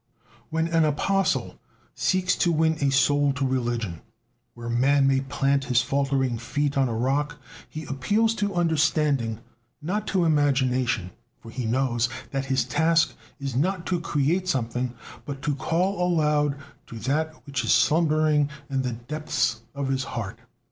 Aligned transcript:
When 0.49 0.67
an 0.67 0.83
apostle 0.83 1.59
seeks 1.93 2.35
to 2.37 2.51
win 2.51 2.73
a 2.81 2.89
soul 2.89 3.33
to 3.33 3.45
religion, 3.45 4.01
where 4.55 4.67
man 4.67 5.05
may 5.07 5.19
plant 5.21 5.65
his 5.65 5.83
faltering 5.83 6.39
feet 6.39 6.75
on 6.75 6.89
a 6.89 6.93
rock, 6.95 7.37
he 7.69 7.83
appeals 7.85 8.33
to 8.41 8.55
understanding, 8.55 9.41
not 9.79 10.07
to 10.07 10.25
imagination, 10.25 11.11
for 11.39 11.51
he 11.51 11.67
knows 11.67 12.09
that 12.31 12.45
his 12.45 12.65
task 12.65 13.13
is 13.39 13.55
not 13.55 13.85
to 13.85 13.99
create 14.01 14.47
something, 14.47 14.95
but 15.23 15.43
to 15.43 15.53
call 15.53 16.01
aloud 16.03 16.55
to 16.87 16.97
that 16.97 17.35
which 17.45 17.63
is 17.63 17.71
slumbering 17.71 18.49
in 18.71 18.81
the 18.81 18.93
depths 18.93 19.61
of 19.75 19.89
the 19.95 20.07
heart. 20.07 20.39